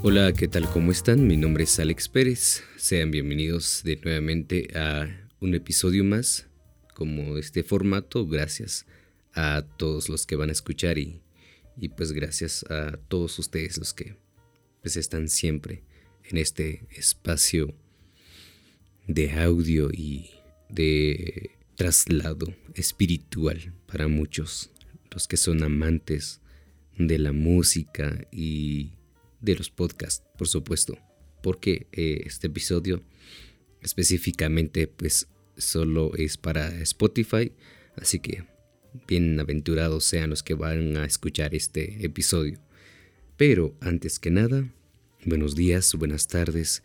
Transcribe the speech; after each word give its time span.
Hola, 0.00 0.32
¿qué 0.32 0.46
tal? 0.46 0.70
¿Cómo 0.70 0.92
están? 0.92 1.26
Mi 1.26 1.36
nombre 1.36 1.64
es 1.64 1.80
Alex 1.80 2.08
Pérez. 2.08 2.62
Sean 2.76 3.10
bienvenidos 3.10 3.82
de 3.82 3.96
nuevamente 3.96 4.68
a 4.76 5.08
un 5.40 5.56
episodio 5.56 6.04
más 6.04 6.46
como 6.94 7.36
este 7.36 7.64
formato. 7.64 8.24
Gracias 8.24 8.86
a 9.34 9.66
todos 9.76 10.08
los 10.08 10.24
que 10.24 10.36
van 10.36 10.50
a 10.50 10.52
escuchar 10.52 10.98
y, 10.98 11.20
y 11.76 11.88
pues 11.88 12.12
gracias 12.12 12.64
a 12.70 12.96
todos 13.08 13.40
ustedes 13.40 13.76
los 13.76 13.92
que 13.92 14.14
pues 14.82 14.96
están 14.96 15.28
siempre 15.28 15.82
en 16.30 16.38
este 16.38 16.86
espacio 16.90 17.74
de 19.08 19.32
audio 19.32 19.90
y 19.92 20.30
de 20.68 21.50
traslado 21.74 22.54
espiritual 22.74 23.72
para 23.86 24.06
muchos, 24.06 24.70
los 25.10 25.26
que 25.26 25.36
son 25.36 25.64
amantes 25.64 26.40
de 26.96 27.18
la 27.18 27.32
música 27.32 28.28
y 28.30 28.92
de 29.40 29.54
los 29.54 29.70
podcasts, 29.70 30.24
por 30.36 30.48
supuesto, 30.48 30.98
porque 31.42 31.86
eh, 31.92 32.22
este 32.24 32.48
episodio 32.48 33.02
específicamente 33.80 34.88
pues 34.88 35.28
solo 35.56 36.14
es 36.16 36.36
para 36.36 36.68
Spotify, 36.82 37.52
así 37.96 38.20
que 38.20 38.44
bienaventurados 39.06 40.04
sean 40.04 40.30
los 40.30 40.42
que 40.42 40.54
van 40.54 40.96
a 40.96 41.04
escuchar 41.04 41.54
este 41.54 42.04
episodio. 42.04 42.58
Pero 43.36 43.76
antes 43.80 44.18
que 44.18 44.30
nada, 44.30 44.68
buenos 45.24 45.54
días, 45.54 45.94
buenas 45.94 46.26
tardes 46.26 46.82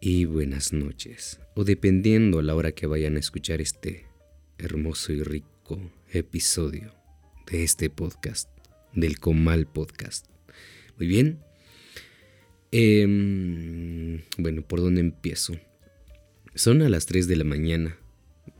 y 0.00 0.24
buenas 0.24 0.72
noches, 0.72 1.40
o 1.54 1.64
dependiendo 1.64 2.38
a 2.38 2.42
la 2.42 2.54
hora 2.54 2.72
que 2.72 2.86
vayan 2.86 3.16
a 3.16 3.20
escuchar 3.20 3.60
este 3.60 4.06
hermoso 4.58 5.12
y 5.12 5.22
rico 5.22 5.80
episodio 6.12 6.94
de 7.50 7.64
este 7.64 7.90
podcast, 7.90 8.48
del 8.92 9.18
Comal 9.18 9.66
Podcast. 9.66 10.26
Muy 10.96 11.06
bien, 11.06 11.40
Em, 12.76 14.22
bueno, 14.36 14.62
¿por 14.62 14.80
dónde 14.80 15.00
empiezo? 15.00 15.54
Son 16.56 16.82
a 16.82 16.88
las 16.88 17.06
3 17.06 17.28
de 17.28 17.36
la 17.36 17.44
mañana. 17.44 17.96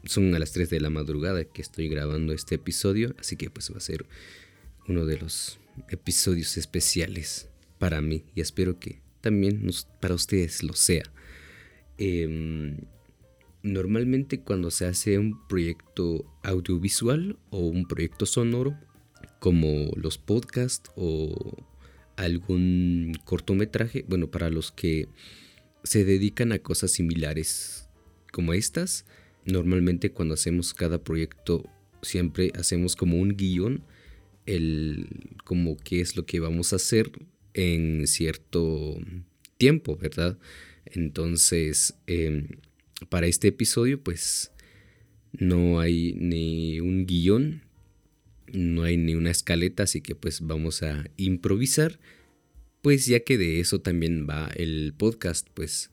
Son 0.05 0.33
a 0.37 0.39
las 0.39 0.53
3 0.53 0.71
de 0.71 0.79
la 0.79 0.89
madrugada 0.89 1.45
que 1.45 1.61
estoy 1.61 1.89
grabando 1.89 2.33
este 2.33 2.55
episodio. 2.55 3.17
Así 3.19 3.35
que 3.35 3.51
pues 3.51 3.73
va 3.73 3.79
a 3.79 3.81
ser 3.81 4.07
uno 4.87 5.05
de 5.05 5.19
los 5.19 5.59
episodios 5.89 6.57
especiales 6.57 7.49
para 7.81 8.01
mí. 8.03 8.25
Y 8.37 8.41
espero 8.41 8.79
que 8.79 9.01
también 9.21 9.69
para 10.01 10.15
ustedes 10.15 10.63
lo 10.63 10.75
sea. 10.75 11.03
Em, 11.99 12.77
normalmente 13.65 14.39
cuando 14.39 14.71
se 14.71 14.87
hace 14.87 15.19
un 15.19 15.45
proyecto 15.49 16.25
audiovisual 16.45 17.37
o 17.51 17.67
un 17.67 17.89
proyecto 17.89 18.27
sonoro, 18.27 18.79
como 19.41 19.91
los 19.97 20.19
podcasts 20.19 20.93
o 20.95 21.67
algún 22.17 23.19
cortometraje, 23.25 24.05
bueno, 24.09 24.31
para 24.31 24.51
los 24.51 24.73
que 24.73 25.09
se 25.83 26.05
dedican 26.05 26.53
a 26.53 26.59
cosas 26.59 26.93
similares 26.93 27.89
como 28.33 28.55
estas, 28.55 29.05
normalmente 29.45 30.11
cuando 30.11 30.35
hacemos 30.35 30.75
cada 30.75 31.03
proyecto 31.03 31.69
siempre 32.03 32.53
hacemos 32.59 32.97
como 32.97 33.19
un 33.19 33.37
guion, 33.37 33.83
el 34.47 35.09
como 35.45 35.77
qué 35.77 36.01
es 36.01 36.17
lo 36.17 36.27
que 36.27 36.41
vamos 36.41 36.73
a 36.73 36.77
hacer 36.77 37.11
en 37.55 38.07
cierto 38.07 38.99
tiempo, 39.57 39.97
¿verdad? 39.97 40.39
Entonces, 40.87 41.95
em, 42.07 42.49
para 43.09 43.27
este 43.27 43.49
episodio, 43.49 44.03
pues 44.03 44.53
no 45.33 45.81
hay 45.81 46.15
ni 46.15 46.81
un 46.81 47.07
guion, 47.07 47.63
no 48.53 48.83
hay 48.85 48.97
ni 48.97 49.15
una 49.15 49.31
escaleta, 49.31 49.85
así 49.85 50.01
que 50.01 50.15
pues 50.15 50.41
vamos 50.41 50.83
a 50.83 51.05
improvisar. 51.17 51.99
Pues 52.83 53.07
ya 53.07 53.21
que 53.21 53.39
de 53.39 53.61
eso 53.61 53.81
también 53.81 54.27
va 54.29 54.51
el 54.57 54.93
podcast, 54.97 55.49
pues 55.55 55.91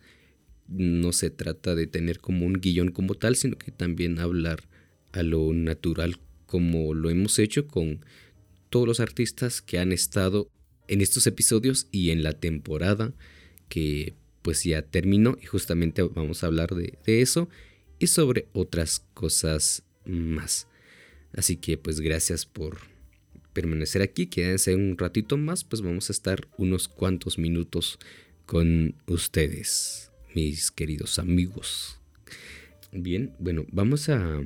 no 0.67 1.13
se 1.13 1.30
trata 1.30 1.76
de 1.76 1.87
tener 1.87 2.20
como 2.20 2.45
un 2.45 2.53
guion 2.53 2.92
como 2.92 3.15
tal, 3.15 3.36
sino 3.36 3.58
que 3.58 3.71
también 3.71 4.20
hablar 4.20 4.64
a 5.11 5.23
lo 5.23 5.53
natural 5.53 6.17
como 6.45 6.93
lo 6.93 7.09
hemos 7.09 7.39
hecho 7.39 7.67
con 7.67 8.05
todos 8.70 8.87
los 8.87 8.99
artistas 8.99 9.61
que 9.61 9.80
han 9.80 9.92
estado 9.92 10.49
en 10.87 11.02
estos 11.02 11.27
episodios 11.27 11.87
y 11.92 12.11
en 12.11 12.23
la 12.23 12.33
temporada 12.33 13.14
que 13.70 14.15
pues 14.42 14.64
ya 14.64 14.81
terminó 14.81 15.37
y 15.42 15.45
justamente 15.45 16.02
vamos 16.02 16.43
a 16.43 16.47
hablar 16.47 16.76
de, 16.76 16.97
de 17.05 17.21
eso 17.21 17.47
y 17.99 18.08
sobre 18.08 18.47
otras 18.53 19.05
cosas 19.14 19.83
más. 20.05 20.67
Así 21.33 21.58
que 21.58 21.77
pues 21.77 21.99
gracias 21.99 22.45
por 22.45 22.80
permanecer 23.53 24.02
aquí. 24.02 24.27
Quédense 24.27 24.75
un 24.75 24.97
ratito 24.97 25.37
más, 25.37 25.64
pues 25.64 25.81
vamos 25.81 26.09
a 26.09 26.14
estar 26.14 26.47
unos 26.58 26.87
cuantos 26.87 27.37
minutos 27.37 27.99
con 28.45 28.95
ustedes, 29.08 30.11
mis 30.33 30.71
queridos 30.71 31.20
amigos. 31.20 31.99
Bien, 32.91 33.33
bueno, 33.39 33.65
vamos 33.71 34.09
a 34.09 34.41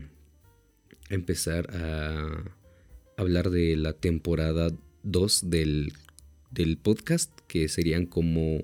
empezar 1.09 1.75
a 1.75 2.43
hablar 3.17 3.49
de 3.49 3.75
la 3.75 3.93
temporada 3.93 4.69
2 5.03 5.49
del, 5.49 5.91
podcast, 6.81 7.31
que 7.47 7.67
serían 7.67 8.05
como 8.05 8.63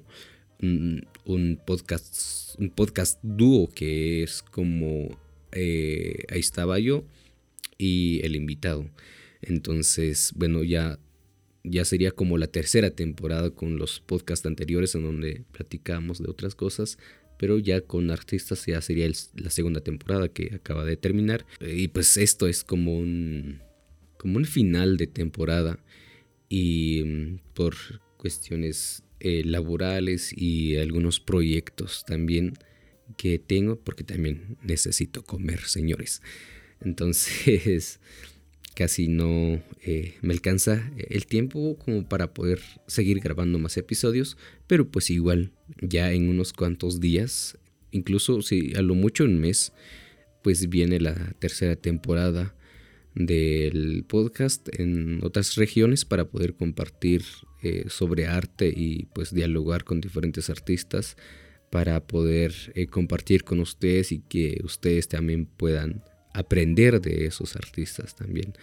un, 0.62 1.60
podcast, 1.66 2.60
un 2.60 2.70
podcast 2.70 3.20
dúo, 3.24 3.70
que 3.70 4.24
es 4.24 4.44
como 4.44 5.10
eh, 5.52 6.24
ahí 6.30 6.40
estaba 6.40 6.78
yo 6.80 7.04
y 7.78 8.22
el 8.24 8.36
invitado. 8.36 8.90
Entonces, 9.42 10.34
bueno, 10.36 10.64
ya, 10.64 11.00
ya 11.64 11.86
sería 11.86 12.12
como 12.12 12.38
la 12.38 12.48
tercera 12.48 12.92
temporada 12.92 13.52
con 13.52 13.78
los 13.78 14.00
podcasts 14.00 14.46
anteriores 14.46 14.96
en 14.96 15.04
donde 15.04 15.44
platicamos 15.52 16.22
de 16.22 16.30
otras 16.30 16.56
cosas, 16.56 16.98
pero 17.38 17.58
ya 17.58 17.82
con 17.82 18.12
artistas 18.12 18.66
ya 18.68 18.82
sería 18.82 19.10
la 19.36 19.50
segunda 19.50 19.82
temporada 19.82 20.30
que 20.30 20.54
acaba 20.56 20.86
de 20.86 20.96
terminar. 20.96 21.46
Y 21.60 21.88
pues 21.88 22.18
esto 22.18 22.48
es 22.48 22.64
como 22.64 22.98
un, 22.98 23.62
como 24.18 24.38
un 24.38 24.46
final 24.46 24.98
de 24.98 25.08
temporada 25.08 25.80
y 26.50 27.04
mm, 27.04 27.40
por 27.56 27.76
cuestiones 28.18 29.04
eh, 29.20 29.44
laborales 29.44 30.32
y 30.36 30.76
algunos 30.76 31.20
proyectos 31.20 32.04
también 32.06 32.54
que 33.18 33.40
tengo, 33.40 33.80
porque 33.80 34.04
también 34.04 34.58
necesito 34.62 35.24
comer, 35.24 35.62
señores. 35.62 36.22
Entonces 36.82 38.00
casi 38.76 39.08
no 39.08 39.62
eh, 39.84 40.16
me 40.22 40.34
alcanza 40.34 40.92
el 40.98 41.26
tiempo 41.26 41.78
como 41.78 42.08
para 42.08 42.34
poder 42.34 42.62
seguir 42.88 43.20
grabando 43.20 43.60
más 43.60 43.78
episodios, 43.78 44.38
pero 44.68 44.90
pues 44.90 45.10
igual 45.10 45.52
ya 45.82 46.12
en 46.12 46.30
unos 46.30 46.54
cuantos 46.54 47.00
días, 47.00 47.58
incluso 47.92 48.42
si 48.42 48.74
a 48.76 48.82
lo 48.82 48.96
mucho 48.96 49.24
un 49.24 49.40
mes, 49.40 49.74
pues 50.44 50.70
viene 50.70 51.00
la 51.00 51.34
tercera 51.40 51.76
temporada 51.76 52.56
del 53.14 54.06
podcast 54.08 54.68
en 54.80 55.20
otras 55.24 55.56
regiones 55.56 56.06
para 56.06 56.26
poder 56.26 56.56
compartir 56.56 57.24
eh, 57.62 57.86
sobre 57.90 58.28
arte 58.28 58.74
y 58.76 59.06
pues 59.14 59.34
dialogar 59.34 59.84
con 59.84 60.00
diferentes 60.02 60.50
artistas 60.50 61.18
para 61.70 62.06
poder 62.06 62.54
eh, 62.76 62.88
compartir 62.88 63.44
con 63.44 63.60
ustedes 63.60 64.12
y 64.12 64.20
que 64.20 64.62
ustedes 64.64 65.08
también 65.08 65.46
puedan 65.46 66.04
aprender 66.34 67.02
de 67.02 67.26
esos 67.26 67.56
artistas 67.56 68.16
también. 68.16 68.54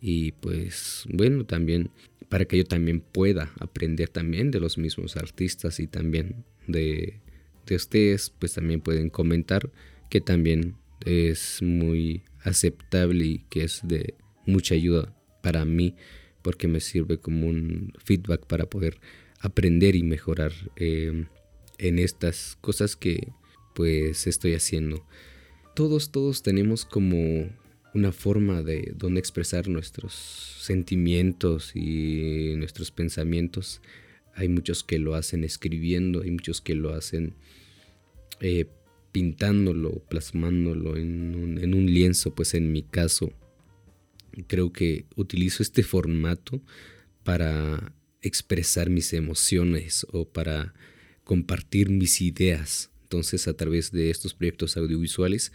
Y 0.00 0.32
pues 0.32 1.04
bueno, 1.12 1.44
también 1.44 1.90
para 2.28 2.44
que 2.44 2.58
yo 2.58 2.64
también 2.64 3.00
pueda 3.00 3.52
aprender 3.58 4.08
también 4.08 4.50
de 4.50 4.60
los 4.60 4.78
mismos 4.78 5.16
artistas 5.16 5.80
y 5.80 5.86
también 5.86 6.44
de, 6.66 7.20
de 7.66 7.76
ustedes, 7.76 8.30
pues 8.38 8.54
también 8.54 8.80
pueden 8.80 9.10
comentar 9.10 9.70
que 10.10 10.20
también 10.20 10.76
es 11.04 11.62
muy 11.62 12.22
aceptable 12.42 13.24
y 13.24 13.38
que 13.50 13.64
es 13.64 13.80
de 13.82 14.14
mucha 14.46 14.74
ayuda 14.74 15.14
para 15.42 15.64
mí 15.64 15.94
porque 16.42 16.68
me 16.68 16.80
sirve 16.80 17.18
como 17.18 17.46
un 17.46 17.92
feedback 18.04 18.46
para 18.46 18.66
poder 18.66 19.00
aprender 19.40 19.96
y 19.96 20.02
mejorar 20.02 20.52
eh, 20.76 21.26
en 21.78 21.98
estas 21.98 22.56
cosas 22.60 22.96
que 22.96 23.28
pues 23.74 24.26
estoy 24.26 24.54
haciendo 24.54 25.06
todos, 25.78 26.10
todos 26.10 26.42
tenemos 26.42 26.84
como 26.84 27.48
una 27.94 28.10
forma 28.10 28.64
de 28.64 28.94
donde 28.96 29.20
expresar 29.20 29.68
nuestros 29.68 30.12
sentimientos 30.12 31.70
y 31.76 32.54
nuestros 32.56 32.90
pensamientos. 32.90 33.80
Hay 34.34 34.48
muchos 34.48 34.82
que 34.82 34.98
lo 34.98 35.14
hacen 35.14 35.44
escribiendo, 35.44 36.22
hay 36.22 36.32
muchos 36.32 36.60
que 36.60 36.74
lo 36.74 36.94
hacen 36.94 37.34
eh, 38.40 38.66
pintándolo, 39.12 40.02
plasmándolo 40.08 40.96
en 40.96 41.36
un, 41.36 41.58
en 41.58 41.74
un 41.74 41.86
lienzo, 41.86 42.34
pues 42.34 42.54
en 42.54 42.72
mi 42.72 42.82
caso 42.82 43.32
creo 44.48 44.72
que 44.72 45.04
utilizo 45.14 45.62
este 45.62 45.84
formato 45.84 46.60
para 47.22 47.94
expresar 48.20 48.90
mis 48.90 49.12
emociones 49.12 50.08
o 50.10 50.24
para 50.24 50.74
compartir 51.22 51.88
mis 51.88 52.20
ideas 52.20 52.90
entonces 53.08 53.48
a 53.48 53.54
través 53.54 53.90
de 53.90 54.10
estos 54.10 54.34
proyectos 54.34 54.76
audiovisuales 54.76 55.50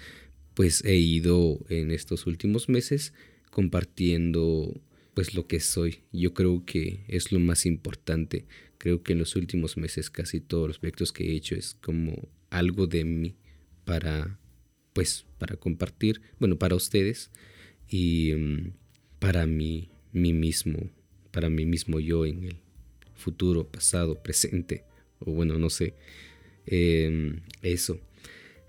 pues 0.55 0.83
he 0.85 0.95
ido 0.95 1.59
en 1.69 1.91
estos 1.91 2.25
últimos 2.25 2.67
meses 2.67 3.13
compartiendo 3.51 4.81
pues 5.13 5.35
lo 5.35 5.45
que 5.45 5.59
soy. 5.59 5.99
Yo 6.11 6.33
creo 6.33 6.65
que 6.65 7.03
es 7.07 7.31
lo 7.31 7.39
más 7.39 7.67
importante. 7.67 8.45
Creo 8.79 9.03
que 9.03 9.13
en 9.13 9.19
los 9.19 9.35
últimos 9.35 9.77
meses 9.77 10.09
casi 10.09 10.41
todos 10.41 10.67
los 10.67 10.79
proyectos 10.79 11.11
que 11.11 11.25
he 11.25 11.35
hecho 11.35 11.53
es 11.53 11.75
como 11.79 12.27
algo 12.49 12.87
de 12.87 13.03
mí 13.05 13.35
para 13.85 14.39
pues 14.93 15.25
para 15.37 15.55
compartir, 15.55 16.21
bueno, 16.39 16.57
para 16.57 16.75
ustedes 16.75 17.29
y 17.87 18.33
mm, 18.33 18.73
para 19.19 19.45
mí, 19.45 19.89
mí 20.11 20.33
mismo, 20.33 20.89
para 21.31 21.49
mí 21.49 21.65
mismo 21.67 21.99
yo 21.99 22.25
en 22.25 22.45
el 22.45 22.57
futuro, 23.15 23.67
pasado, 23.67 24.21
presente, 24.21 24.85
o 25.19 25.31
bueno, 25.31 25.57
no 25.57 25.69
sé, 25.69 25.95
em, 26.65 27.41
eso. 27.61 27.99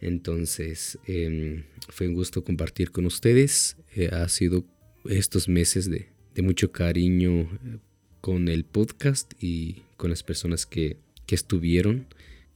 Entonces, 0.00 0.98
em, 1.06 1.64
fue 1.88 2.08
un 2.08 2.14
gusto 2.14 2.44
compartir 2.44 2.90
con 2.90 3.06
ustedes. 3.06 3.76
Eh, 3.96 4.08
ha 4.12 4.28
sido 4.28 4.64
estos 5.08 5.48
meses 5.48 5.90
de, 5.90 6.08
de 6.34 6.42
mucho 6.42 6.72
cariño 6.72 7.42
eh, 7.42 7.78
con 8.20 8.48
el 8.48 8.64
podcast 8.64 9.32
y 9.40 9.82
con 9.96 10.10
las 10.10 10.22
personas 10.22 10.66
que, 10.66 10.98
estuvieron. 11.28 12.06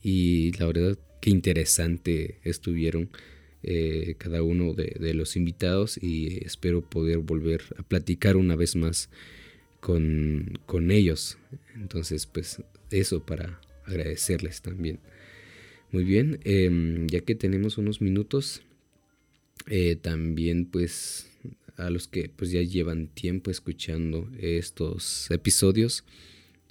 Y 0.04 0.52
la 0.52 0.66
verdad, 0.66 0.96
qué 1.20 1.30
interesante 1.30 2.38
estuvieron 2.44 3.10
eh, 3.64 4.14
cada 4.18 4.44
uno 4.44 4.72
de, 4.72 5.14
los 5.14 5.34
invitados 5.34 5.98
y 6.00 6.44
espero 6.44 6.80
poder 6.80 7.18
volver 7.18 7.62
a 7.76 7.82
platicar 7.82 8.36
una 8.36 8.54
vez 8.54 8.76
más 8.76 9.10
con, 9.80 10.60
con 10.66 10.92
ellos. 10.92 11.38
Entonces, 11.74 12.26
pues 12.26 12.62
eso 12.92 13.26
para 13.26 13.60
agradecerles 13.84 14.62
también. 14.62 15.00
Muy 15.90 16.04
bien, 16.04 16.38
em, 16.44 17.06
ya 17.06 17.20
que 17.20 17.34
tenemos 17.34 17.78
unos 17.78 18.02
minutos, 18.02 18.60
eh, 19.68 19.96
también 19.96 20.66
pues 20.66 21.30
a 21.76 21.88
los 21.88 22.08
que 22.08 22.28
pues 22.28 22.50
ya 22.50 22.60
llevan 22.60 23.08
tiempo 23.08 23.50
escuchando 23.50 24.28
estos 24.38 25.30
episodios, 25.30 26.04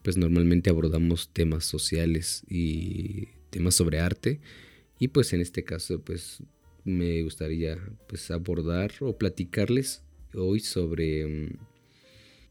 pues 0.03 0.17
normalmente 0.17 0.69
abordamos 0.69 1.29
temas 1.33 1.65
sociales 1.65 2.43
y 2.47 3.27
temas 3.49 3.75
sobre 3.75 3.99
arte. 3.99 4.39
Y 4.99 5.07
pues 5.09 5.33
en 5.33 5.41
este 5.41 5.63
caso 5.63 5.99
pues 6.01 6.43
me 6.83 7.23
gustaría 7.23 7.79
pues 8.07 8.29
abordar 8.31 8.91
o 8.99 9.17
platicarles 9.17 10.03
hoy 10.35 10.59
sobre 10.59 11.25
mm, 11.25 11.57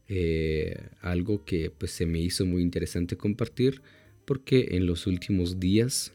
eh, 0.09 0.89
algo 1.01 1.45
que 1.45 1.69
pues 1.71 1.91
se 1.91 2.05
me 2.05 2.19
hizo 2.19 2.45
muy 2.45 2.61
interesante 2.61 3.17
compartir 3.17 3.81
porque 4.25 4.69
en 4.71 4.85
los 4.85 5.07
últimos 5.07 5.59
días 5.59 6.13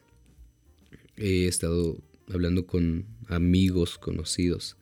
he 1.17 1.47
estado 1.47 1.97
hablando 2.31 2.65
con 2.65 3.05
amigos 3.27 3.97
conocidos 3.97 4.77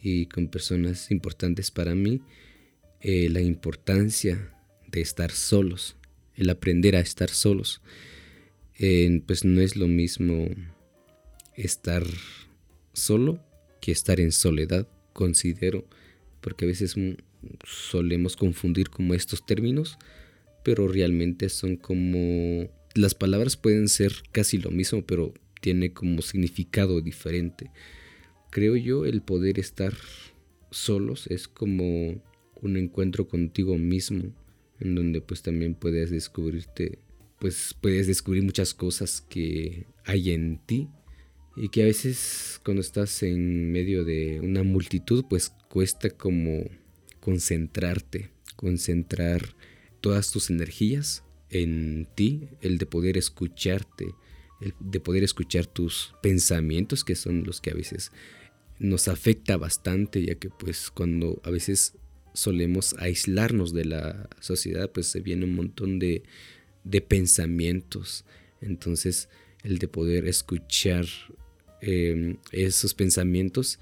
y 0.00 0.26
con 0.26 0.48
personas 0.48 1.10
importantes 1.10 1.70
para 1.70 1.94
mí 1.94 2.22
eh, 3.00 3.28
la 3.28 3.40
importancia 3.40 4.54
de 4.88 5.00
estar 5.00 5.30
solos 5.30 5.96
el 6.40 6.48
aprender 6.48 6.96
a 6.96 7.00
estar 7.00 7.28
solos. 7.28 7.82
Pues 9.26 9.44
no 9.44 9.60
es 9.60 9.76
lo 9.76 9.86
mismo 9.88 10.48
estar 11.54 12.02
solo 12.94 13.44
que 13.80 13.92
estar 13.92 14.20
en 14.20 14.32
soledad, 14.32 14.88
considero, 15.12 15.86
porque 16.40 16.64
a 16.64 16.68
veces 16.68 16.96
solemos 17.64 18.36
confundir 18.36 18.88
como 18.88 19.12
estos 19.12 19.44
términos, 19.44 19.98
pero 20.64 20.88
realmente 20.88 21.48
son 21.50 21.76
como... 21.76 22.70
Las 22.94 23.14
palabras 23.14 23.56
pueden 23.56 23.88
ser 23.88 24.12
casi 24.32 24.58
lo 24.58 24.70
mismo, 24.70 25.04
pero 25.04 25.34
tiene 25.60 25.92
como 25.92 26.22
significado 26.22 27.00
diferente. 27.00 27.70
Creo 28.50 28.76
yo 28.76 29.04
el 29.04 29.22
poder 29.22 29.58
estar 29.58 29.94
solos 30.70 31.26
es 31.28 31.48
como 31.48 32.20
un 32.60 32.76
encuentro 32.76 33.28
contigo 33.28 33.78
mismo, 33.78 34.32
en 34.80 34.94
donde 34.94 35.20
pues 35.20 35.42
también 35.42 35.74
puedes 35.74 36.10
descubrirte, 36.10 36.98
pues 37.38 37.74
puedes 37.80 38.06
descubrir 38.06 38.42
muchas 38.42 38.74
cosas 38.74 39.20
que 39.28 39.86
hay 40.04 40.30
en 40.30 40.58
ti 40.66 40.88
y 41.56 41.68
que 41.68 41.82
a 41.82 41.86
veces 41.86 42.60
cuando 42.64 42.80
estás 42.80 43.22
en 43.22 43.72
medio 43.72 44.04
de 44.04 44.40
una 44.40 44.62
multitud 44.62 45.24
pues 45.28 45.50
cuesta 45.68 46.10
como 46.10 46.64
concentrarte, 47.20 48.30
concentrar 48.56 49.54
todas 50.00 50.32
tus 50.32 50.50
energías 50.50 51.24
en 51.50 52.06
ti, 52.14 52.48
el 52.60 52.78
de 52.78 52.86
poder 52.86 53.16
escucharte, 53.16 54.14
de 54.78 55.00
poder 55.00 55.24
escuchar 55.24 55.66
tus 55.66 56.14
pensamientos 56.22 57.04
que 57.04 57.14
son 57.14 57.44
los 57.44 57.60
que 57.60 57.70
a 57.70 57.74
veces 57.74 58.12
nos 58.78 59.08
afecta 59.08 59.56
bastante 59.56 60.24
ya 60.24 60.34
que 60.34 60.50
pues 60.50 60.90
cuando 60.90 61.40
a 61.44 61.50
veces 61.50 61.94
solemos 62.34 62.94
aislarnos 62.98 63.72
de 63.72 63.84
la 63.86 64.28
sociedad 64.40 64.90
pues 64.90 65.06
se 65.06 65.20
viene 65.20 65.44
un 65.44 65.54
montón 65.54 65.98
de, 65.98 66.22
de 66.84 67.00
pensamientos 67.00 68.24
entonces 68.60 69.28
el 69.62 69.78
de 69.78 69.88
poder 69.88 70.26
escuchar 70.26 71.06
Em, 71.80 72.36
esos 72.52 72.92
pensamientos, 72.92 73.78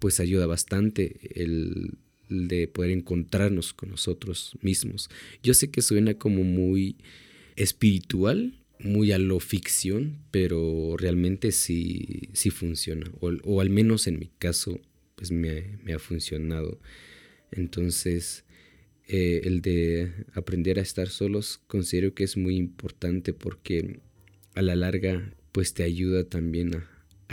pues 0.00 0.18
ayuda 0.18 0.46
bastante 0.46 1.20
el, 1.40 1.92
de 2.28 2.66
poder 2.66 2.90
encontrarnos 2.90 3.72
con 3.72 3.90
nosotros 3.90 4.56
mismos. 4.60 5.08
Yo 5.42 5.54
sé 5.54 5.70
que 5.70 5.82
suena 5.82 6.14
como 6.14 6.42
muy 6.42 6.96
espiritual, 7.54 8.59
muy 8.82 9.12
a 9.12 9.18
lo 9.18 9.40
ficción, 9.40 10.18
pero 10.30 10.96
realmente 10.96 11.52
sí, 11.52 12.28
sí 12.32 12.50
funciona, 12.50 13.10
o, 13.20 13.60
al 13.60 13.70
menos 13.70 14.06
en 14.06 14.18
mi 14.18 14.30
caso, 14.38 14.80
pues 15.16 15.30
me, 15.30 15.78
ha 15.92 15.98
funcionado. 15.98 16.80
Entonces, 17.50 18.44
eh, 19.06 19.42
el 19.44 19.60
de 19.60 20.12
aprender 20.34 20.78
a 20.78 20.82
estar 20.82 21.08
solos 21.08 21.60
considero 21.66 22.14
que 22.14 22.24
es 22.24 22.36
muy 22.36 22.56
importante 22.56 23.32
porque 23.32 24.00
a 24.54 24.62
la 24.62 24.76
larga 24.76 25.34
pues 25.52 25.74
te 25.74 25.82
ayuda 25.82 26.24
también 26.24 26.74
a, 26.76 26.86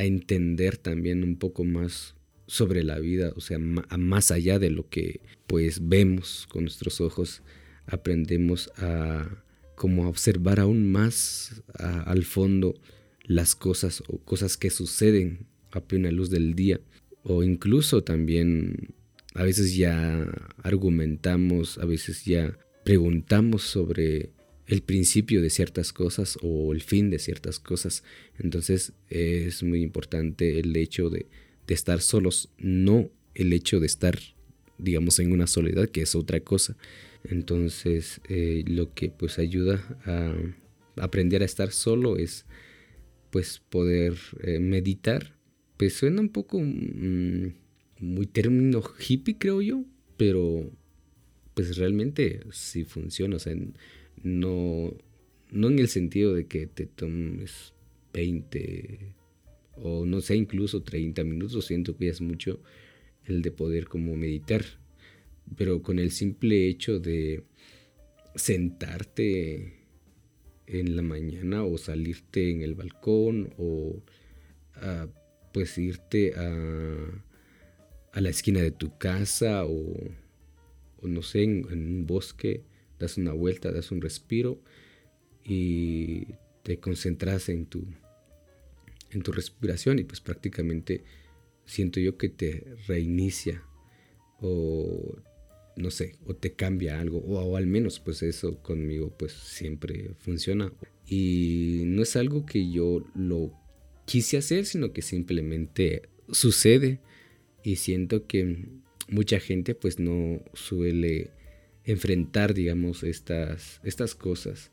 entender 0.03 0.77
también 0.77 1.23
un 1.23 1.38
poco 1.38 1.63
más 1.63 2.15
sobre 2.45 2.83
la 2.83 2.99
vida, 2.99 3.33
o 3.35 3.41
sea, 3.41 3.57
más 3.57 4.29
allá 4.31 4.59
de 4.59 4.69
lo 4.69 4.88
que 4.89 5.21
pues 5.47 5.88
vemos 5.88 6.45
con 6.49 6.63
nuestros 6.63 7.01
ojos, 7.01 7.41
aprendemos 7.88 8.71
a 8.77 9.44
como 9.77 10.09
observar 10.09 10.59
aún 10.59 10.91
más 10.91 11.62
al 11.77 12.25
fondo 12.25 12.74
las 13.24 13.53
cosas 13.56 14.01
o 14.07 14.18
cosas 14.18 14.57
que 14.57 14.71
suceden 14.71 15.45
a 15.71 15.81
plena 15.81 16.09
luz 16.09 16.31
del 16.31 16.56
día 16.56 16.81
o 17.21 17.44
incluso 17.44 18.03
también 18.03 18.95
a 19.35 19.44
veces 19.44 19.75
ya 19.75 20.25
argumentamos, 20.63 21.77
a 21.77 21.85
veces 21.85 22.25
ya 22.25 22.57
preguntamos 22.83 23.61
sobre 23.61 24.31
el 24.66 24.81
principio 24.81 25.44
de 25.44 25.52
ciertas 25.52 25.94
cosas 25.94 26.40
o 26.42 26.73
el 26.73 26.81
fin 26.81 27.11
de 27.11 27.19
ciertas 27.19 27.59
cosas. 27.59 28.04
Entonces 28.40 28.94
es 29.09 29.61
muy 29.61 29.83
importante 29.83 30.59
el 30.59 30.75
hecho 30.75 31.11
de, 31.11 31.28
estar 31.68 32.02
solos, 32.02 32.49
no 32.57 33.11
el 33.35 33.54
hecho 33.54 33.80
de 33.80 33.85
estar, 33.85 34.18
digamos, 34.78 35.19
en 35.19 35.31
una 35.31 35.48
soledad, 35.48 35.90
que 35.90 36.02
es 36.02 36.16
otra 36.16 36.40
cosa. 36.40 36.76
Entonces 37.24 38.22
eh, 38.30 38.64
lo 38.68 38.94
que 38.94 39.10
pues 39.10 39.40
ayuda 39.40 39.84
a 40.06 40.34
aprender 41.04 41.42
a 41.42 41.46
estar 41.46 41.72
solo 41.72 42.18
es 42.18 42.46
pues 43.31 43.60
poder 43.69 44.16
eh, 44.44 44.60
meditar. 44.60 45.36
Pues 45.78 45.94
suena 45.94 46.22
un 46.22 46.30
poco 46.30 46.60
mm, 46.60 47.54
muy 48.00 48.26
término 48.28 48.81
hippie, 49.00 49.38
creo 49.38 49.62
yo, 49.62 49.84
pero 50.18 50.72
pues 51.54 51.78
realmente 51.78 52.42
sí 52.52 52.84
funciona. 52.84 53.36
O 53.36 53.40
sea, 53.40 53.56
no, 54.24 54.94
no 55.52 55.68
en 55.69 55.80
el 55.80 55.88
sentido 55.88 56.34
de 56.34 56.48
que 56.48 56.68
te 56.68 56.86
tomes 56.86 57.74
20 58.14 59.14
o 59.76 60.06
no 60.06 60.22
sé, 60.22 60.36
incluso 60.36 60.81
30 60.81 61.24
minutos, 61.24 61.66
siento 61.66 61.96
que 61.96 62.10
es 62.10 62.22
mucho 62.22 62.60
el 63.28 63.42
de 63.42 63.52
poder 63.52 63.88
como 63.88 64.16
meditar, 64.16 64.64
pero 65.56 65.81
con 65.81 66.00
el 66.00 66.12
simple 66.12 66.68
hecho 66.68 67.00
de 67.00 67.44
sentarte 68.36 69.74
en 70.66 70.96
la 70.96 71.02
mañana 71.02 71.64
o 71.64 71.78
salirte 71.78 72.52
en 72.52 72.62
el 72.62 72.76
balcón 72.76 73.54
o 73.57 74.02
ah, 74.76 75.07
pues 75.54 75.78
irte 75.78 76.34
a, 76.36 76.52
a, 78.12 78.22
la 78.22 78.30
esquina 78.30 78.62
de 78.62 78.72
tu 78.72 78.98
casa 78.98 79.66
o, 79.66 79.94
no 81.02 81.22
sé, 81.22 81.44
en 81.44 81.66
un 81.66 82.06
bosque 82.06 82.64
das 83.00 83.18
una 83.18 83.34
vuelta, 83.34 83.72
das 83.72 83.92
un 83.92 84.02
respiro 84.02 84.60
y 85.44 86.26
te 86.64 86.80
concentras 86.80 87.50
en 87.50 87.66
tu, 87.66 87.86
en 89.12 89.22
tu 89.22 89.31
respiración 89.31 90.00
y 90.00 90.04
pues 90.04 90.19
prácticamente 90.19 91.04
siento 91.68 92.00
yo 92.00 92.18
que 92.18 92.30
te 92.30 92.64
reinicia 92.88 93.64
o 94.40 95.16
no 95.78 95.92
sé, 95.92 96.16
o 96.26 96.36
te 96.36 96.54
cambia 96.54 97.00
algo, 97.00 97.19
o, 97.19 97.56
al 97.56 97.68
menos 97.68 98.00
pues 98.00 98.24
eso 98.24 98.62
conmigo 98.64 99.16
pues 99.16 99.31
siempre 99.31 100.12
funciona. 100.18 100.74
Y 101.06 101.83
no 101.86 102.02
es 102.02 102.16
algo 102.16 102.45
que 102.45 102.71
yo 102.71 103.06
lo 103.16 103.54
quise 104.06 104.38
hacer, 104.38 104.66
sino 104.66 104.92
que 104.92 105.04
simplemente 105.04 106.09
sucede 106.31 107.00
y 107.64 107.76
siento 107.76 108.26
que 108.26 108.66
mucha 109.07 109.40
gente 109.40 109.76
pues 109.76 110.00
no 110.00 110.42
suele 110.54 111.30
enfrentar, 111.86 112.54
digamos, 112.54 113.04
estas, 113.04 113.80
estas 113.83 114.16
cosas. 114.16 114.71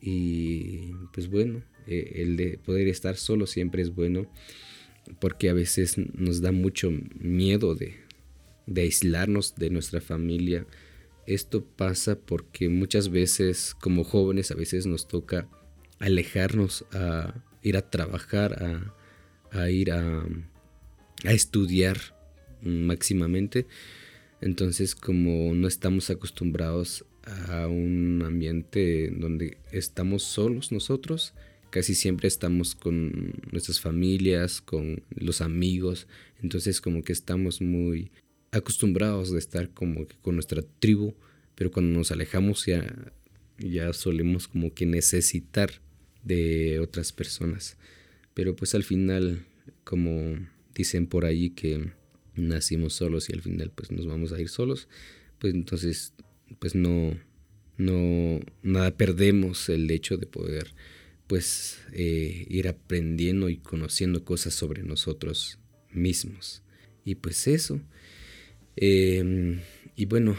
Y 0.00 0.92
pues 1.12 1.28
bueno, 1.28 1.64
eh, 1.88 2.12
el 2.16 2.36
de 2.36 2.58
poder 2.58 2.86
estar 2.86 3.16
solo 3.16 3.46
siempre 3.46 3.82
es 3.82 3.94
bueno 3.94 4.30
porque 5.20 5.48
a 5.48 5.54
veces 5.54 5.96
nos 5.98 6.40
da 6.40 6.52
mucho 6.52 6.90
miedo 7.18 7.74
de, 7.74 7.96
aislarnos 8.76 9.54
de 9.56 9.70
nuestra 9.70 10.00
familia. 10.00 10.66
Esto 11.26 11.64
pasa 11.64 12.18
porque 12.18 12.68
muchas 12.68 13.10
veces 13.10 13.74
como 13.80 14.04
jóvenes 14.04 14.50
a 14.50 14.54
veces 14.54 14.86
nos 14.86 15.08
toca 15.08 15.48
alejarnos 15.98 16.84
a 16.92 17.34
ir 17.62 17.76
a 17.76 17.90
trabajar, 17.90 18.62
a, 18.62 19.58
a 19.58 19.70
ir 19.70 19.90
a, 19.92 20.24
a 21.24 21.32
estudiar 21.32 21.98
máximamente. 22.62 23.66
Entonces 24.40 24.94
como 24.94 25.54
no 25.54 25.68
estamos 25.68 26.10
acostumbrados 26.10 27.04
a 27.48 27.66
un 27.66 28.22
ambiente 28.24 29.10
donde 29.14 29.58
estamos 29.72 30.22
solos 30.22 30.72
nosotros, 30.72 31.34
casi 31.70 31.94
siempre 31.94 32.28
estamos 32.28 32.74
con 32.74 33.34
nuestras 33.50 33.80
familias, 33.80 34.60
con 34.60 35.02
los 35.10 35.40
amigos, 35.40 36.06
entonces 36.42 36.80
como 36.80 37.02
que 37.02 37.12
estamos 37.12 37.60
muy 37.60 38.10
acostumbrados 38.50 39.32
de 39.32 39.38
estar 39.38 39.70
como 39.70 40.06
que 40.06 40.16
con 40.16 40.34
nuestra 40.34 40.62
tribu, 40.78 41.14
pero 41.54 41.70
cuando 41.70 41.98
nos 41.98 42.10
alejamos 42.10 42.66
ya, 42.66 43.12
ya 43.58 43.92
solemos 43.92 44.48
como 44.48 44.72
que 44.72 44.86
necesitar 44.86 45.70
de 46.22 46.78
otras 46.80 47.12
personas. 47.12 47.76
Pero 48.34 48.54
pues 48.54 48.74
al 48.74 48.84
final, 48.84 49.44
como 49.84 50.38
dicen 50.74 51.06
por 51.06 51.24
ahí 51.24 51.50
que 51.50 51.92
nacimos 52.34 52.94
solos 52.94 53.28
y 53.28 53.32
al 53.32 53.42
final 53.42 53.72
pues 53.74 53.90
nos 53.90 54.06
vamos 54.06 54.32
a 54.32 54.40
ir 54.40 54.48
solos, 54.48 54.88
pues 55.38 55.54
entonces 55.54 56.14
pues 56.58 56.74
no, 56.74 57.18
no, 57.76 58.40
nada 58.62 58.96
perdemos 58.96 59.68
el 59.68 59.90
hecho 59.90 60.16
de 60.16 60.26
poder 60.26 60.74
pues 61.28 61.78
eh, 61.92 62.46
ir 62.48 62.66
aprendiendo 62.66 63.48
y 63.48 63.58
conociendo 63.58 64.24
cosas 64.24 64.54
sobre 64.54 64.82
nosotros 64.82 65.58
mismos. 65.92 66.62
Y 67.04 67.14
pues 67.14 67.46
eso. 67.46 67.80
Em, 68.76 69.60
y 69.94 70.06
bueno, 70.06 70.36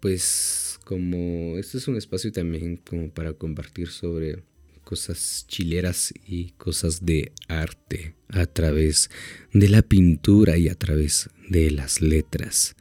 pues 0.00 0.78
como 0.84 1.58
esto 1.58 1.78
es 1.78 1.88
un 1.88 1.96
espacio 1.96 2.32
también 2.32 2.76
como 2.76 3.10
para 3.10 3.34
compartir 3.34 3.88
sobre 3.88 4.42
cosas 4.84 5.44
chileras 5.48 6.12
y 6.26 6.50
cosas 6.52 7.04
de 7.04 7.32
arte 7.48 8.14
a 8.28 8.46
través 8.46 9.10
de 9.52 9.68
la 9.68 9.82
pintura 9.82 10.56
y 10.56 10.68
a 10.68 10.74
través 10.74 11.30
de 11.48 11.70
las 11.70 12.00
letras, 12.00 12.76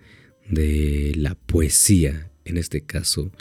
de 0.49 1.13
la 1.15 1.35
poesía 1.35 2.31
en 2.45 2.57
este 2.57 2.81
caso 2.81 3.31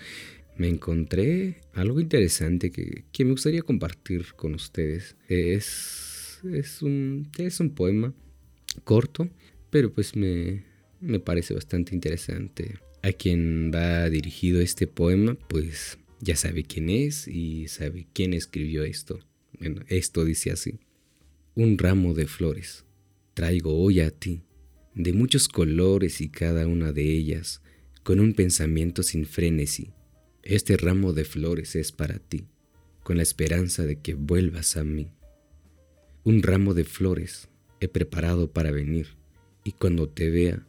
me 0.57 0.69
encontré 0.69 1.63
algo 1.73 2.01
interesante 2.01 2.71
que, 2.71 3.05
me 3.25 3.31
gustaría 3.31 3.63
compartir 3.63 4.35
con 4.35 4.55
ustedes. 4.55 5.17
Es, 5.29 6.41
es, 6.53 6.83
un, 6.83 7.31
es 7.39 7.61
un 7.61 7.71
poema 7.71 8.13
corto, 8.85 9.31
pero 9.71 9.93
pues 9.93 10.17
me, 10.17 10.65
me 11.01 11.19
parece 11.19 11.55
bastante 11.55 11.95
interesante. 11.95 12.75
A 13.03 13.13
quien 13.13 13.71
va 13.75 14.11
dirigido 14.11 14.61
este 14.61 14.87
poema, 14.87 15.35
pues 15.49 15.99
ya 16.21 16.37
sabe 16.37 16.65
quién 16.65 16.91
es 16.91 17.27
y 17.27 17.69
sabe 17.69 18.07
quién 18.13 18.35
escribió 18.35 18.85
esto. 18.85 19.21
Bueno, 19.59 19.81
esto 19.89 20.25
dice 20.25 20.51
así. 20.51 20.79
Un 21.55 21.79
ramo 21.79 22.13
de 22.13 22.27
flores 22.27 22.85
traigo 23.33 23.79
hoy 23.83 24.01
a 24.01 24.11
ti, 24.11 24.43
de 24.95 25.15
muchos 25.15 25.49
colores 25.49 26.21
y 26.21 26.29
cada 26.29 26.67
una 26.67 26.93
de 26.93 27.11
ellas, 27.11 27.63
con 28.03 28.21
un 28.21 28.35
pensamiento 28.35 29.03
sin 29.03 29.25
frénesi 29.25 29.93
este 30.43 30.77
ramo 30.77 31.13
de 31.13 31.25
flores 31.25 31.77
es 31.77 31.93
para 31.93 32.19
ti, 32.19 32.47
con 33.03 33.17
la 33.17 33.23
esperanza 33.23 33.85
de 33.85 34.01
que 34.01 34.15
vuelvas 34.15 34.77
a 34.77 34.85
mí. 34.85 35.13
Un 36.25 36.43
ramo 36.43 36.75
de 36.75 36.85
flores 36.85 37.49
he 37.81 37.89
preparado 37.89 38.51
para 38.51 38.71
venir, 38.71 39.17
y 39.65 39.73
cuando 39.73 40.09
te 40.09 40.31
vea, 40.31 40.67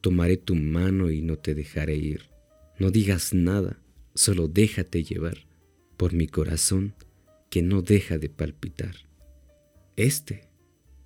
tomaré 0.00 0.36
tu 0.36 0.54
mano 0.54 1.10
y 1.10 1.22
no 1.22 1.38
te 1.38 1.54
dejaré 1.54 1.96
ir. 1.96 2.28
No 2.78 2.90
digas 2.90 3.32
nada, 3.32 3.78
solo 4.14 4.48
déjate 4.48 5.04
llevar 5.04 5.46
por 5.96 6.12
mi 6.12 6.26
corazón 6.26 6.94
que 7.50 7.62
no 7.62 7.82
deja 7.82 8.18
de 8.18 8.28
palpitar. 8.28 8.96
Este, 9.96 10.48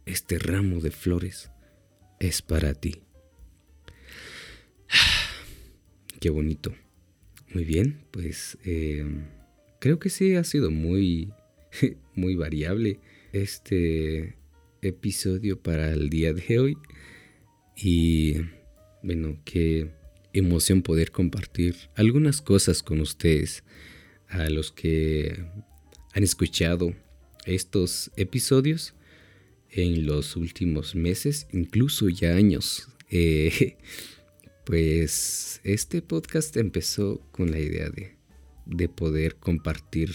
este 0.06 0.38
ramo 0.38 0.80
de 0.80 0.90
flores 0.90 1.50
es 2.20 2.42
para 2.42 2.74
ti. 2.74 3.02
Qué 6.20 6.30
bonito. 6.30 6.74
Muy 7.58 7.64
bien, 7.64 8.04
pues 8.12 8.56
eh, 8.64 9.04
creo 9.80 9.98
que 9.98 10.10
sí 10.10 10.36
ha 10.36 10.44
sido 10.44 10.70
muy, 10.70 11.32
muy 12.14 12.36
variable 12.36 13.00
este 13.32 14.36
episodio 14.80 15.60
para 15.60 15.90
el 15.90 16.08
día 16.08 16.32
de 16.32 16.60
hoy. 16.60 16.78
Y 17.76 18.36
bueno, 19.02 19.40
qué 19.44 19.90
emoción 20.32 20.82
poder 20.82 21.10
compartir 21.10 21.74
algunas 21.96 22.40
cosas 22.40 22.84
con 22.84 23.00
ustedes, 23.00 23.64
a 24.28 24.48
los 24.50 24.70
que 24.70 25.44
han 26.12 26.22
escuchado 26.22 26.94
estos 27.44 28.12
episodios 28.16 28.94
en 29.72 30.06
los 30.06 30.36
últimos 30.36 30.94
meses, 30.94 31.48
incluso 31.50 32.08
ya 32.08 32.36
años. 32.36 32.88
Eh, 33.10 33.76
pues 34.68 35.62
este 35.64 36.02
podcast 36.02 36.54
empezó 36.58 37.22
con 37.32 37.50
la 37.50 37.58
idea 37.58 37.88
de, 37.88 38.18
de 38.66 38.86
poder 38.90 39.36
compartir 39.36 40.14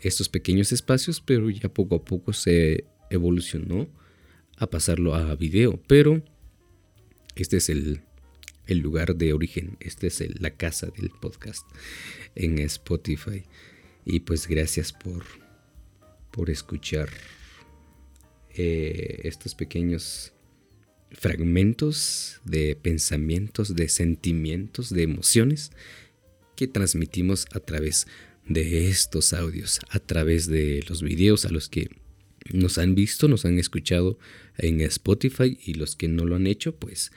estos 0.00 0.28
pequeños 0.28 0.72
espacios, 0.72 1.20
pero 1.20 1.48
ya 1.50 1.68
poco 1.68 1.94
a 1.94 2.04
poco 2.04 2.32
se 2.32 2.84
evolucionó 3.10 3.88
a 4.56 4.66
pasarlo 4.68 5.14
a 5.14 5.36
video. 5.36 5.80
Pero 5.86 6.20
este 7.36 7.58
es 7.58 7.68
el, 7.68 8.00
el 8.66 8.78
lugar 8.78 9.14
de 9.14 9.32
origen, 9.32 9.76
esta 9.78 10.08
es 10.08 10.40
la 10.40 10.50
casa 10.50 10.88
del 10.88 11.10
podcast 11.10 11.64
en 12.34 12.58
Spotify. 12.58 13.44
Y 14.04 14.18
pues 14.18 14.48
gracias 14.48 14.92
por, 14.92 15.24
por 16.32 16.50
escuchar 16.50 17.08
eh, 18.52 19.20
estos 19.22 19.54
pequeños 19.54 20.32
fragmentos 21.12 22.40
de 22.44 22.76
pensamientos, 22.76 23.74
de 23.74 23.88
sentimientos, 23.88 24.90
de 24.90 25.02
emociones 25.02 25.72
que 26.56 26.68
transmitimos 26.68 27.46
a 27.52 27.60
través 27.60 28.06
de 28.46 28.88
estos 28.88 29.32
audios, 29.32 29.80
a 29.90 29.98
través 29.98 30.46
de 30.46 30.84
los 30.88 31.02
videos 31.02 31.44
a 31.44 31.50
los 31.50 31.68
que 31.68 31.90
nos 32.52 32.78
han 32.78 32.94
visto, 32.94 33.28
nos 33.28 33.44
han 33.44 33.58
escuchado 33.58 34.18
en 34.58 34.80
Spotify 34.80 35.58
y 35.64 35.74
los 35.74 35.96
que 35.96 36.08
no 36.08 36.24
lo 36.24 36.36
han 36.36 36.46
hecho, 36.46 36.74
pues 36.74 37.12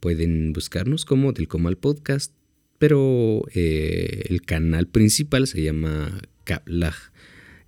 pueden 0.00 0.52
buscarnos 0.52 1.04
como 1.04 1.32
del 1.32 1.48
Comal 1.48 1.76
Podcast, 1.76 2.32
pero 2.78 3.42
eh, 3.54 4.24
el 4.28 4.42
canal 4.42 4.86
principal 4.86 5.46
se 5.46 5.62
llama 5.62 6.22
Kablag, 6.44 6.94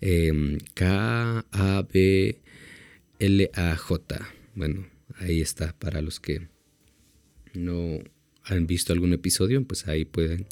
em, 0.00 0.58
K-A-B-L-A-J. 0.74 2.40
Bueno, 4.54 4.86
ahí 5.20 5.40
está 5.40 5.78
para 5.78 6.02
los 6.02 6.18
que 6.18 6.48
no 7.54 7.98
han 8.44 8.66
visto 8.66 8.92
algún 8.92 9.12
episodio, 9.12 9.62
pues 9.64 9.86
ahí 9.86 10.04
pueden 10.04 10.46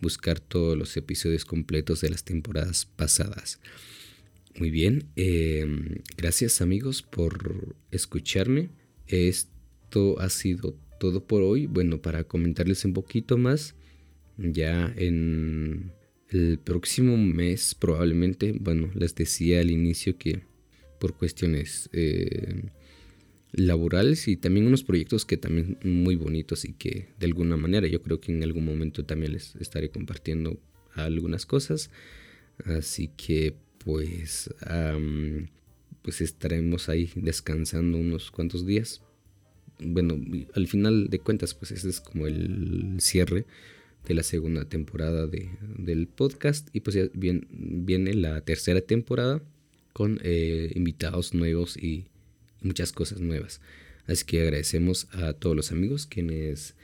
buscar 0.00 0.40
todos 0.40 0.76
los 0.76 0.96
episodios 0.96 1.44
completos 1.44 2.00
de 2.00 2.10
las 2.10 2.24
temporadas 2.24 2.86
pasadas. 2.86 3.60
Muy 4.58 4.70
bien, 4.70 5.04
em, 5.16 5.98
gracias 6.16 6.60
amigos 6.60 7.02
por 7.02 7.76
escucharme. 7.90 8.70
Esto 9.06 10.18
ha 10.18 10.30
sido 10.30 10.78
todo 10.98 11.26
por 11.26 11.42
hoy. 11.42 11.66
Bueno, 11.66 12.00
para 12.00 12.24
comentarles 12.24 12.84
un 12.84 12.94
poquito 12.94 13.36
más, 13.36 13.74
ya 14.38 14.92
en 14.96 15.92
el 16.30 16.58
próximo 16.58 17.16
mes 17.16 17.74
probablemente, 17.74 18.52
bueno, 18.52 18.90
les 18.94 19.14
decía 19.14 19.60
al 19.60 19.70
inicio 19.70 20.16
que 20.16 20.42
por 20.98 21.16
cuestiones 21.16 21.90
eh, 21.92 22.70
laborales 23.56 24.28
y 24.28 24.36
también 24.36 24.66
unos 24.66 24.84
proyectos 24.84 25.24
que 25.24 25.38
también 25.38 25.78
muy 25.82 26.14
bonitos 26.14 26.64
y 26.64 26.74
que 26.74 27.08
de 27.18 27.26
alguna 27.26 27.56
manera 27.56 27.88
yo 27.88 28.02
creo 28.02 28.20
que 28.20 28.30
en 28.30 28.42
algún 28.42 28.66
momento 28.66 29.04
también 29.04 29.32
les 29.32 29.56
estaré 29.56 29.90
compartiendo 29.90 30.60
algunas 30.94 31.46
cosas. 31.46 31.90
Así 32.64 33.08
que 33.16 33.56
pues, 33.78 34.50
pues 36.02 36.20
estaremos 36.20 36.88
ahí 36.88 37.10
descansando 37.16 37.98
unos 37.98 38.30
cuantos 38.30 38.66
días. 38.66 39.00
Bueno, 39.78 40.18
al 40.54 40.66
final 40.68 41.08
de 41.08 41.18
cuentas 41.18 41.54
pues 41.54 41.72
ese 41.72 41.88
es 41.88 42.00
como 42.00 42.26
el 42.26 42.96
cierre 42.98 43.46
de 44.06 44.14
la 44.14 44.22
segunda 44.22 44.66
temporada 44.66 45.26
de, 45.26 45.50
del 45.78 46.06
podcast 46.08 46.68
y 46.72 46.80
pues 46.80 46.94
ya 46.94 47.08
viene 47.12 48.14
la 48.14 48.40
tercera 48.42 48.80
temporada 48.80 49.42
con 49.92 50.20
eh, 50.22 50.72
invitados 50.74 51.34
nuevos 51.34 51.76
y 51.76 52.06
muchas 52.60 52.92
cosas 52.92 53.20
nuevas. 53.20 53.60
Así 54.06 54.24
que 54.24 54.42
agradecemos 54.42 55.08
a 55.12 55.32
todos 55.32 55.56
los 55.56 55.72
amigos 55.72 56.06
quienes 56.06 56.76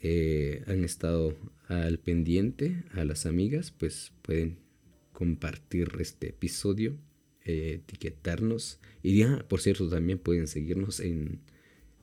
eh, 0.00 0.62
han 0.66 0.84
estado 0.84 1.36
al 1.68 1.98
pendiente, 1.98 2.84
a 2.92 3.04
las 3.04 3.26
amigas, 3.26 3.70
pues 3.70 4.12
pueden 4.22 4.58
compartir 5.12 5.88
este 5.98 6.28
episodio, 6.28 6.96
eh, 7.44 7.80
etiquetarnos. 7.82 8.80
Y 9.02 9.18
ya, 9.18 9.44
por 9.48 9.60
cierto, 9.60 9.88
también 9.88 10.18
pueden 10.18 10.46
seguirnos 10.46 11.00
en, 11.00 11.40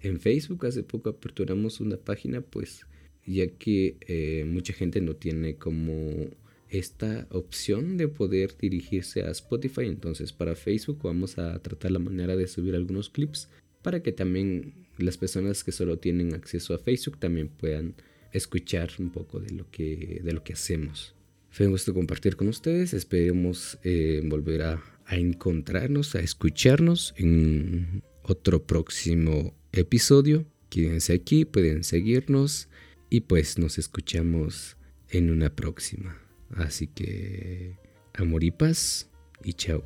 en 0.01 0.19
Facebook. 0.19 0.65
Hace 0.65 0.83
poco 0.83 1.09
aperturamos 1.09 1.79
una 1.79 1.97
página, 1.97 2.41
pues 2.41 2.85
ya 3.25 3.47
que 3.47 3.97
eh, 4.07 4.45
mucha 4.47 4.73
gente 4.73 4.99
no 5.01 5.15
tiene 5.15 5.55
como 5.55 6.29
esta 6.71 7.27
opción 7.29 7.97
de 7.97 8.07
poder 8.07 8.55
dirigirse 8.57 9.23
a 9.23 9.31
Spotify. 9.31 9.85
Entonces 9.85 10.31
para 10.31 10.55
Facebook 10.55 10.99
vamos 11.03 11.37
a 11.37 11.59
tratar 11.59 11.91
la 11.91 11.99
manera 11.99 12.35
de 12.35 12.47
subir 12.47 12.75
algunos 12.75 13.09
clips 13.09 13.49
para 13.81 14.01
que 14.01 14.11
también 14.11 14.73
las 14.97 15.17
personas 15.17 15.63
que 15.63 15.71
solo 15.71 15.99
tienen 15.99 16.33
acceso 16.33 16.73
a 16.73 16.79
Facebook 16.79 17.19
también 17.19 17.49
puedan 17.49 17.95
escuchar 18.31 18.89
un 18.99 19.11
poco 19.11 19.39
de 19.39 19.51
lo 19.51 19.69
que, 19.69 20.21
de 20.23 20.31
lo 20.31 20.43
que 20.43 20.53
hacemos. 20.53 21.13
Fue 21.49 21.65
un 21.65 21.73
gusto 21.73 21.93
compartir 21.93 22.37
con 22.37 22.47
ustedes. 22.47 22.93
Esperemos 22.93 23.77
eh, 23.83 24.21
volver 24.23 24.61
a, 24.61 24.81
a 25.05 25.17
encontrarnos, 25.17 26.15
a 26.15 26.21
escucharnos 26.21 27.13
en 27.17 28.01
otro 28.23 28.63
próximo 28.63 29.53
episodio. 29.73 30.45
Quédense 30.69 31.13
aquí, 31.13 31.43
pueden 31.43 31.83
seguirnos 31.83 32.69
y 33.09 33.21
pues 33.21 33.57
nos 33.57 33.77
escuchamos 33.77 34.77
en 35.09 35.29
una 35.29 35.53
próxima. 35.53 36.30
Así 36.57 36.87
que 36.87 37.77
amor 38.13 38.43
y 38.43 38.51
paz 38.51 39.09
y 39.43 39.53
chao. 39.53 39.83